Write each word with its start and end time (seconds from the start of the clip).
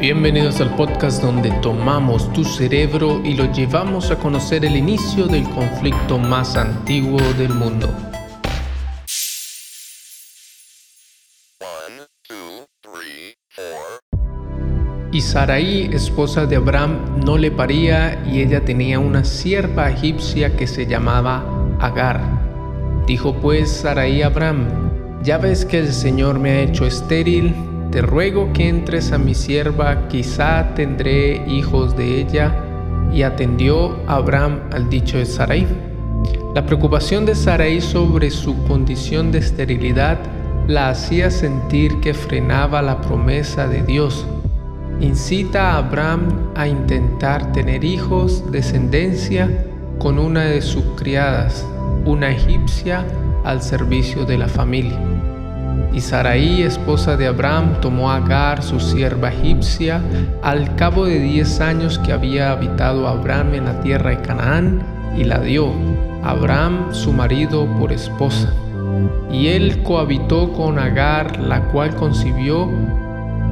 Bienvenidos 0.00 0.60
al 0.60 0.76
podcast 0.76 1.20
donde 1.20 1.50
tomamos 1.60 2.32
tu 2.32 2.44
cerebro 2.44 3.20
y 3.24 3.34
lo 3.34 3.52
llevamos 3.52 4.12
a 4.12 4.16
conocer 4.16 4.64
el 4.64 4.76
inicio 4.76 5.26
del 5.26 5.42
conflicto 5.50 6.20
más 6.20 6.56
antiguo 6.56 7.18
del 7.36 7.48
mundo. 7.48 7.92
Y 15.10 15.20
Sarai, 15.20 15.92
esposa 15.92 16.46
de 16.46 16.54
Abraham, 16.54 17.20
no 17.26 17.36
le 17.36 17.50
paría 17.50 18.24
y 18.24 18.40
ella 18.40 18.64
tenía 18.64 19.00
una 19.00 19.24
sierva 19.24 19.90
egipcia 19.90 20.56
que 20.56 20.68
se 20.68 20.86
llamaba 20.86 21.44
Agar. 21.80 22.20
Dijo 23.04 23.34
pues 23.34 23.68
Sarai 23.68 24.22
a 24.22 24.26
Abraham, 24.26 25.22
ya 25.24 25.38
ves 25.38 25.64
que 25.64 25.80
el 25.80 25.92
Señor 25.92 26.38
me 26.38 26.50
ha 26.50 26.60
hecho 26.60 26.86
estéril 26.86 27.52
te 27.90 28.02
ruego 28.02 28.52
que 28.52 28.68
entres 28.68 29.12
a 29.12 29.18
mi 29.18 29.34
sierva, 29.34 30.08
quizá 30.08 30.74
tendré 30.74 31.42
hijos 31.48 31.96
de 31.96 32.20
ella. 32.20 32.64
Y 33.12 33.22
atendió 33.22 33.96
Abraham 34.06 34.60
al 34.70 34.90
dicho 34.90 35.16
de 35.16 35.24
Sarai. 35.24 35.66
La 36.54 36.66
preocupación 36.66 37.24
de 37.24 37.34
Sarai 37.34 37.80
sobre 37.80 38.30
su 38.30 38.62
condición 38.64 39.32
de 39.32 39.38
esterilidad 39.38 40.18
la 40.66 40.90
hacía 40.90 41.30
sentir 41.30 41.98
que 42.00 42.12
frenaba 42.12 42.82
la 42.82 43.00
promesa 43.00 43.66
de 43.66 43.82
Dios. 43.82 44.26
Incita 45.00 45.72
a 45.72 45.78
Abraham 45.78 46.50
a 46.54 46.68
intentar 46.68 47.52
tener 47.52 47.84
hijos, 47.84 48.44
descendencia, 48.52 49.48
con 49.98 50.18
una 50.18 50.44
de 50.44 50.60
sus 50.60 50.84
criadas, 50.96 51.66
una 52.04 52.30
egipcia, 52.30 53.06
al 53.44 53.62
servicio 53.62 54.26
de 54.26 54.36
la 54.36 54.48
familia. 54.48 55.17
Y 55.92 56.00
Sarai, 56.00 56.62
esposa 56.62 57.16
de 57.16 57.26
Abraham, 57.26 57.80
tomó 57.80 58.10
a 58.10 58.16
Agar, 58.16 58.62
su 58.62 58.78
sierva 58.78 59.30
egipcia, 59.32 60.00
al 60.42 60.76
cabo 60.76 61.06
de 61.06 61.18
diez 61.18 61.60
años 61.60 61.98
que 61.98 62.12
había 62.12 62.52
habitado 62.52 63.08
Abraham 63.08 63.54
en 63.54 63.64
la 63.64 63.80
tierra 63.80 64.10
de 64.10 64.20
Canaán, 64.20 64.82
y 65.16 65.24
la 65.24 65.40
dio 65.40 65.72
a 66.22 66.30
Abraham, 66.30 66.92
su 66.92 67.12
marido, 67.12 67.66
por 67.78 67.92
esposa. 67.92 68.52
Y 69.30 69.48
él 69.48 69.82
cohabitó 69.82 70.52
con 70.52 70.78
Agar, 70.78 71.40
la 71.40 71.64
cual 71.68 71.96
concibió, 71.96 72.68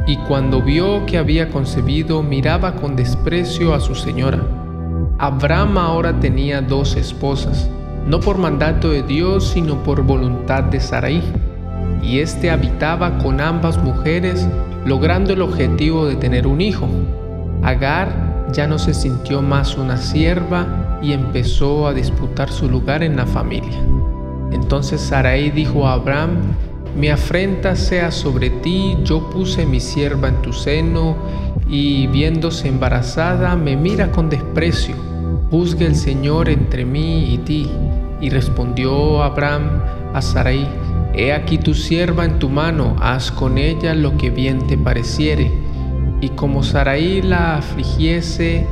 y 0.06 0.16
cuando 0.28 0.62
vio 0.62 1.04
que 1.06 1.18
había 1.18 1.48
concebido, 1.48 2.22
miraba 2.22 2.76
con 2.76 2.94
desprecio 2.94 3.74
a 3.74 3.80
su 3.80 3.94
señora. 3.94 4.40
Abraham 5.18 5.78
ahora 5.78 6.20
tenía 6.20 6.60
dos 6.60 6.94
esposas, 6.94 7.68
no 8.06 8.20
por 8.20 8.38
mandato 8.38 8.90
de 8.90 9.02
Dios, 9.02 9.48
sino 9.48 9.82
por 9.82 10.02
voluntad 10.02 10.62
de 10.64 10.78
Sarai 10.78 11.22
y 12.02 12.20
éste 12.20 12.50
habitaba 12.50 13.18
con 13.18 13.40
ambas 13.40 13.82
mujeres, 13.82 14.48
logrando 14.84 15.32
el 15.32 15.42
objetivo 15.42 16.06
de 16.06 16.16
tener 16.16 16.46
un 16.46 16.60
hijo. 16.60 16.88
Agar 17.62 18.48
ya 18.52 18.66
no 18.66 18.78
se 18.78 18.94
sintió 18.94 19.42
más 19.42 19.76
una 19.76 19.96
sierva 19.96 20.98
y 21.02 21.12
empezó 21.12 21.86
a 21.86 21.94
disputar 21.94 22.50
su 22.50 22.68
lugar 22.68 23.02
en 23.02 23.16
la 23.16 23.26
familia. 23.26 23.78
Entonces 24.52 25.00
Sarai 25.00 25.50
dijo 25.50 25.86
a 25.86 25.94
Abraham, 25.94 26.38
mi 26.96 27.10
afrenta 27.10 27.76
sea 27.76 28.10
sobre 28.10 28.48
ti, 28.48 28.96
yo 29.04 29.28
puse 29.28 29.66
mi 29.66 29.80
sierva 29.80 30.28
en 30.28 30.40
tu 30.40 30.52
seno, 30.52 31.16
y 31.68 32.06
viéndose 32.06 32.68
embarazada 32.68 33.54
me 33.56 33.76
mira 33.76 34.10
con 34.12 34.30
desprecio. 34.30 34.94
Juzgue 35.50 35.86
el 35.86 35.94
Señor 35.94 36.48
entre 36.48 36.84
mí 36.84 37.34
y 37.34 37.38
ti. 37.38 37.70
Y 38.20 38.30
respondió 38.30 39.22
Abraham 39.22 39.82
a 40.14 40.22
Sarai, 40.22 40.66
He 41.18 41.32
aquí 41.32 41.56
tu 41.56 41.72
sierva 41.72 42.26
en 42.26 42.38
tu 42.38 42.50
mano, 42.50 42.94
haz 43.00 43.32
con 43.32 43.56
ella 43.56 43.94
lo 43.94 44.18
que 44.18 44.28
bien 44.28 44.66
te 44.66 44.76
pareciere. 44.76 45.50
Y 46.20 46.28
como 46.30 46.62
Saraí 46.62 47.22
la 47.22 47.56
afligiese, 47.56 48.66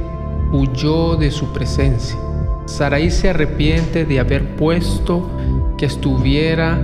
huyó 0.52 1.16
de 1.16 1.30
su 1.30 1.54
presencia. 1.54 2.18
Saraí 2.66 3.10
se 3.10 3.30
arrepiente 3.30 4.04
de 4.04 4.20
haber 4.20 4.56
puesto 4.56 5.30
que 5.78 5.86
estuviera 5.86 6.78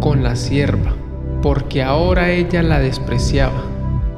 con 0.00 0.24
la 0.24 0.34
sierva, 0.34 0.94
porque 1.42 1.84
ahora 1.84 2.32
ella 2.32 2.64
la 2.64 2.80
despreciaba. 2.80 3.62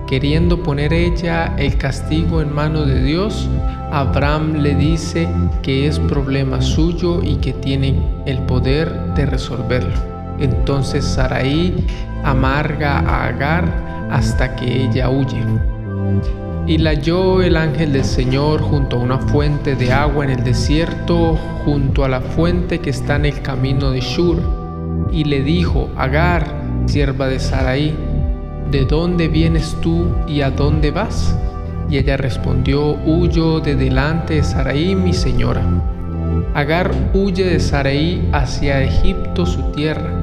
Queriendo 0.06 0.62
poner 0.62 0.94
ella 0.94 1.54
el 1.58 1.76
castigo 1.76 2.40
en 2.40 2.54
mano 2.54 2.86
de 2.86 3.02
Dios, 3.02 3.50
Abraham 3.92 4.62
le 4.62 4.74
dice 4.74 5.28
que 5.62 5.86
es 5.86 5.98
problema 5.98 6.62
suyo 6.62 7.22
y 7.22 7.36
que 7.36 7.52
tiene 7.52 8.00
el 8.24 8.38
poder 8.38 9.14
de 9.14 9.26
resolverlo. 9.26 10.15
Entonces 10.38 11.04
Sarai 11.04 11.74
amarga 12.24 12.98
a 12.98 13.26
Agar 13.28 13.86
hasta 14.10 14.54
que 14.56 14.84
ella 14.84 15.10
huye. 15.10 15.42
Y 16.66 16.78
la 16.78 16.90
halló 16.90 17.42
el 17.42 17.56
ángel 17.56 17.92
del 17.92 18.04
Señor 18.04 18.60
junto 18.60 18.96
a 18.96 19.00
una 19.00 19.18
fuente 19.18 19.76
de 19.76 19.92
agua 19.92 20.24
en 20.24 20.30
el 20.30 20.44
desierto, 20.44 21.38
junto 21.64 22.04
a 22.04 22.08
la 22.08 22.20
fuente 22.20 22.80
que 22.80 22.90
está 22.90 23.16
en 23.16 23.26
el 23.26 23.40
camino 23.40 23.90
de 23.92 24.00
Shur. 24.00 24.42
Y 25.12 25.24
le 25.24 25.42
dijo, 25.42 25.88
Agar, 25.96 26.44
sierva 26.86 27.28
de 27.28 27.38
Sarai, 27.38 27.94
¿de 28.70 28.84
dónde 28.84 29.28
vienes 29.28 29.76
tú 29.80 30.08
y 30.26 30.40
a 30.40 30.50
dónde 30.50 30.90
vas? 30.90 31.36
Y 31.88 31.98
ella 31.98 32.16
respondió, 32.16 32.96
huyo 33.06 33.60
de 33.60 33.76
delante 33.76 34.34
de 34.34 34.42
Sarai, 34.42 34.96
mi 34.96 35.12
señora. 35.12 35.62
Agar 36.54 36.90
huye 37.14 37.44
de 37.44 37.60
Sarai 37.60 38.28
hacia 38.32 38.82
Egipto, 38.82 39.46
su 39.46 39.62
tierra 39.70 40.15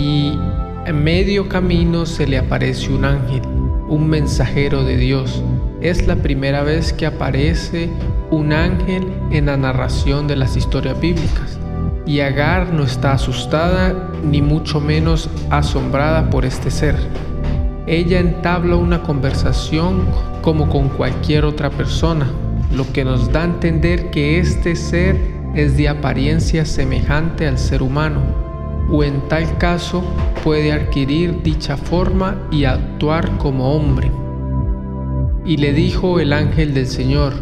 y 0.00 0.38
en 0.86 1.04
medio 1.04 1.46
camino 1.48 2.06
se 2.06 2.26
le 2.26 2.38
aparece 2.38 2.90
un 2.90 3.04
ángel, 3.04 3.42
un 3.86 4.08
mensajero 4.08 4.82
de 4.82 4.96
Dios. 4.96 5.42
Es 5.82 6.06
la 6.06 6.16
primera 6.16 6.62
vez 6.62 6.94
que 6.94 7.04
aparece 7.04 7.90
un 8.30 8.54
ángel 8.54 9.12
en 9.30 9.46
la 9.46 9.58
narración 9.58 10.26
de 10.26 10.36
las 10.36 10.56
historias 10.56 10.98
bíblicas. 10.98 11.58
Y 12.06 12.20
Agar 12.20 12.72
no 12.72 12.84
está 12.84 13.12
asustada 13.12 14.10
ni 14.24 14.40
mucho 14.40 14.80
menos 14.80 15.28
asombrada 15.50 16.30
por 16.30 16.46
este 16.46 16.70
ser. 16.70 16.96
Ella 17.86 18.20
entabla 18.20 18.76
una 18.76 19.02
conversación 19.02 20.06
como 20.40 20.70
con 20.70 20.88
cualquier 20.88 21.44
otra 21.44 21.68
persona, 21.68 22.26
lo 22.74 22.90
que 22.90 23.04
nos 23.04 23.30
da 23.32 23.42
a 23.42 23.44
entender 23.44 24.10
que 24.10 24.38
este 24.38 24.76
ser 24.76 25.16
es 25.54 25.76
de 25.76 25.90
apariencia 25.90 26.64
semejante 26.64 27.46
al 27.46 27.58
ser 27.58 27.82
humano, 27.82 28.49
o 28.92 29.04
en 29.04 29.20
tal 29.28 29.58
caso 29.58 30.02
puede 30.42 30.72
adquirir 30.72 31.42
dicha 31.42 31.76
forma 31.76 32.36
y 32.50 32.64
actuar 32.64 33.36
como 33.38 33.74
hombre. 33.74 34.10
Y 35.44 35.56
le 35.56 35.72
dijo 35.72 36.20
el 36.20 36.32
ángel 36.32 36.74
del 36.74 36.86
Señor, 36.86 37.32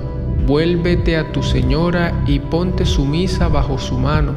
vuélvete 0.47 1.16
a 1.16 1.32
tu 1.32 1.42
señora 1.42 2.12
y 2.26 2.38
ponte 2.38 2.84
sumisa 2.84 3.48
bajo 3.48 3.78
su 3.78 3.98
mano. 3.98 4.34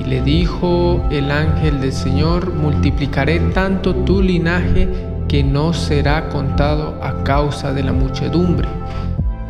Y 0.00 0.04
le 0.04 0.22
dijo 0.22 1.02
el 1.10 1.30
ángel 1.30 1.80
del 1.80 1.92
Señor, 1.92 2.52
multiplicaré 2.54 3.38
tanto 3.54 3.94
tu 3.94 4.22
linaje 4.22 4.88
que 5.28 5.44
no 5.44 5.72
será 5.72 6.28
contado 6.28 6.98
a 7.02 7.22
causa 7.24 7.72
de 7.72 7.82
la 7.82 7.92
muchedumbre. 7.92 8.68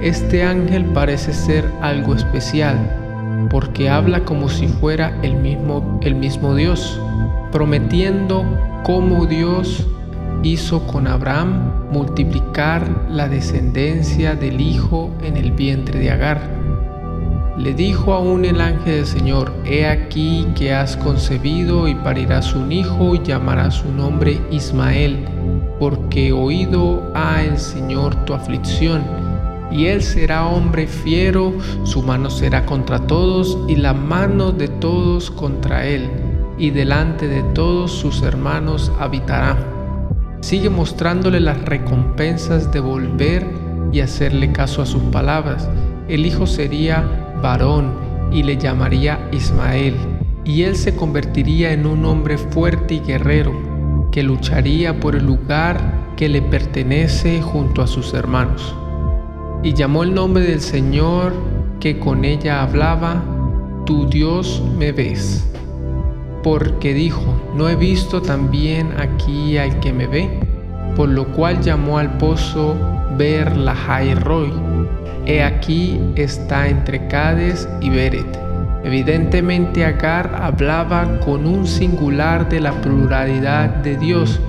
Este 0.00 0.44
ángel 0.44 0.84
parece 0.86 1.32
ser 1.32 1.64
algo 1.80 2.14
especial 2.14 3.01
porque 3.50 3.88
habla 3.88 4.24
como 4.24 4.48
si 4.48 4.68
fuera 4.68 5.18
el 5.22 5.36
mismo, 5.36 6.00
el 6.02 6.14
mismo 6.14 6.54
Dios, 6.54 7.00
prometiendo 7.50 8.44
cómo 8.84 9.26
Dios 9.26 9.86
hizo 10.42 10.86
con 10.86 11.06
Abraham 11.06 11.90
multiplicar 11.90 13.06
la 13.08 13.28
descendencia 13.28 14.34
del 14.34 14.60
Hijo 14.60 15.10
en 15.22 15.36
el 15.36 15.52
vientre 15.52 16.00
de 16.00 16.10
Agar. 16.10 16.40
Le 17.58 17.74
dijo 17.74 18.14
aún 18.14 18.44
el 18.44 18.60
ángel 18.60 18.94
del 18.96 19.06
Señor, 19.06 19.52
He 19.64 19.86
aquí 19.86 20.48
que 20.56 20.72
has 20.74 20.96
concebido 20.96 21.86
y 21.86 21.94
parirás 21.94 22.54
un 22.54 22.72
hijo 22.72 23.14
y 23.14 23.22
llamarás 23.22 23.74
su 23.74 23.92
nombre 23.92 24.40
Ismael, 24.50 25.24
porque 25.78 26.32
oído 26.32 27.12
ha 27.14 27.42
el 27.42 27.58
Señor 27.58 28.14
tu 28.24 28.34
aflicción 28.34 29.21
y 29.72 29.86
él 29.86 30.02
será 30.02 30.46
hombre 30.46 30.86
fiero, 30.86 31.54
su 31.84 32.02
mano 32.02 32.30
será 32.30 32.66
contra 32.66 33.06
todos 33.06 33.58
y 33.68 33.76
la 33.76 33.94
mano 33.94 34.52
de 34.52 34.68
todos 34.68 35.30
contra 35.30 35.86
él, 35.86 36.10
y 36.58 36.70
delante 36.70 37.26
de 37.26 37.42
todos 37.54 37.90
sus 37.90 38.22
hermanos 38.22 38.92
habitará. 39.00 39.56
Sigue 40.40 40.68
mostrándole 40.68 41.40
las 41.40 41.62
recompensas 41.62 42.70
de 42.72 42.80
volver 42.80 43.46
y 43.92 44.00
hacerle 44.00 44.52
caso 44.52 44.82
a 44.82 44.86
sus 44.86 45.02
palabras. 45.04 45.68
El 46.08 46.26
hijo 46.26 46.46
sería 46.46 47.04
varón 47.42 47.94
y 48.30 48.42
le 48.42 48.56
llamaría 48.58 49.28
Ismael, 49.32 49.94
y 50.44 50.62
él 50.62 50.76
se 50.76 50.94
convertiría 50.96 51.72
en 51.72 51.86
un 51.86 52.04
hombre 52.04 52.36
fuerte 52.36 52.94
y 52.94 53.00
guerrero, 53.00 53.52
que 54.10 54.22
lucharía 54.22 55.00
por 55.00 55.14
el 55.14 55.24
lugar 55.24 56.12
que 56.16 56.28
le 56.28 56.42
pertenece 56.42 57.40
junto 57.40 57.80
a 57.80 57.86
sus 57.86 58.12
hermanos 58.12 58.74
y 59.62 59.74
llamó 59.74 60.02
el 60.02 60.14
nombre 60.14 60.44
del 60.44 60.60
Señor 60.60 61.32
que 61.80 61.98
con 61.98 62.24
ella 62.24 62.62
hablaba, 62.62 63.22
Tu 63.86 64.08
Dios 64.08 64.62
me 64.78 64.92
ves. 64.92 65.48
Porque 66.42 66.94
dijo, 66.94 67.40
¿no 67.54 67.68
he 67.68 67.76
visto 67.76 68.22
también 68.22 68.92
aquí 68.98 69.56
al 69.58 69.78
que 69.80 69.92
me 69.92 70.06
ve? 70.06 70.52
por 70.96 71.08
lo 71.08 71.26
cual 71.28 71.60
llamó 71.62 71.98
al 71.98 72.18
pozo 72.18 72.76
Ber 73.16 73.56
Lahai 73.56 74.14
Roy. 74.14 74.52
He 75.26 75.42
aquí 75.42 76.00
está 76.16 76.68
entre 76.68 77.06
Cades 77.08 77.68
y 77.80 77.90
Beret. 77.90 78.38
Evidentemente 78.84 79.84
Agar 79.84 80.38
hablaba 80.42 81.20
con 81.20 81.46
un 81.46 81.66
singular 81.66 82.48
de 82.48 82.60
la 82.60 82.72
pluralidad 82.72 83.68
de 83.68 83.96
Dios, 83.96 84.40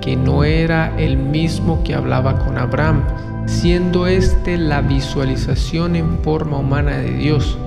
que 0.00 0.16
no 0.16 0.42
era 0.42 0.92
el 0.98 1.16
mismo 1.16 1.84
que 1.84 1.94
hablaba 1.94 2.38
con 2.38 2.58
Abraham, 2.58 3.02
siendo 3.50 4.06
este 4.06 4.56
la 4.56 4.80
visualización 4.80 5.96
en 5.96 6.18
forma 6.20 6.58
humana 6.58 6.96
de 6.98 7.12
Dios. 7.12 7.58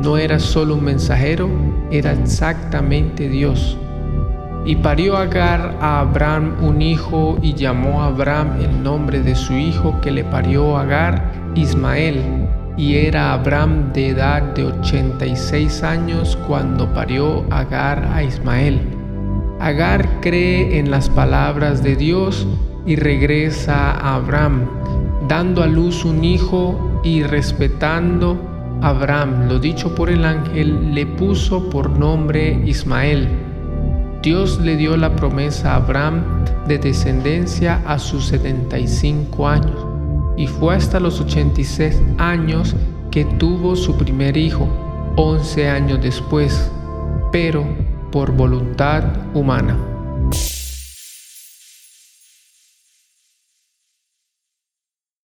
No 0.00 0.16
era 0.16 0.38
solo 0.38 0.76
un 0.76 0.84
mensajero, 0.84 1.50
era 1.90 2.12
exactamente 2.12 3.28
Dios. 3.28 3.76
Y 4.64 4.76
parió 4.76 5.16
Agar 5.16 5.76
a 5.80 6.00
Abraham 6.00 6.56
un 6.62 6.80
hijo 6.80 7.38
y 7.42 7.54
llamó 7.54 8.02
a 8.02 8.06
Abraham 8.06 8.60
el 8.60 8.82
nombre 8.82 9.20
de 9.20 9.34
su 9.34 9.52
hijo 9.52 10.00
que 10.00 10.10
le 10.10 10.24
parió 10.24 10.78
Agar, 10.78 11.32
Ismael. 11.54 12.22
Y 12.76 12.94
era 12.96 13.32
Abraham 13.32 13.92
de 13.92 14.10
edad 14.10 14.42
de 14.54 14.64
86 14.64 15.82
años 15.82 16.38
cuando 16.46 16.92
parió 16.94 17.44
Agar 17.50 18.08
a 18.12 18.22
Ismael. 18.22 18.80
Agar 19.58 20.08
cree 20.20 20.78
en 20.78 20.90
las 20.90 21.08
palabras 21.08 21.82
de 21.82 21.96
Dios 21.96 22.46
y 22.86 22.94
regresa 22.94 23.90
a 23.90 24.14
Abraham, 24.14 24.68
dando 25.28 25.62
a 25.62 25.66
luz 25.66 26.04
un 26.04 26.24
hijo 26.24 27.00
y 27.02 27.22
respetando 27.22 28.38
a 28.82 28.88
Abraham, 28.88 29.48
lo 29.48 29.58
dicho 29.58 29.94
por 29.94 30.10
el 30.10 30.24
ángel, 30.24 30.94
le 30.94 31.06
puso 31.06 31.70
por 31.70 31.90
nombre 31.90 32.62
Ismael 32.66 33.28
Dios 34.26 34.58
le 34.60 34.76
dio 34.76 34.96
la 34.96 35.14
promesa 35.14 35.72
a 35.72 35.76
Abraham 35.76 36.24
de 36.66 36.78
descendencia 36.78 37.80
a 37.86 37.96
sus 37.96 38.26
75 38.26 39.46
años 39.46 39.86
y 40.36 40.48
fue 40.48 40.74
hasta 40.74 40.98
los 40.98 41.20
86 41.20 42.02
años 42.18 42.74
que 43.12 43.24
tuvo 43.24 43.76
su 43.76 43.96
primer 43.96 44.36
hijo, 44.36 44.68
11 45.14 45.68
años 45.68 46.00
después, 46.02 46.72
pero 47.30 47.64
por 48.10 48.32
voluntad 48.32 49.04
humana. 49.32 49.95